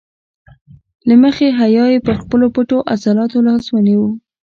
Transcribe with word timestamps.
له 1.07 1.15
مخې 1.23 1.47
حیا 1.59 1.85
یې 1.93 1.99
پر 2.05 2.15
خپلو 2.21 2.45
پټو 2.55 2.77
عضلاتو 2.93 3.39
لاس 3.47 3.65
ونیو. 3.69 4.05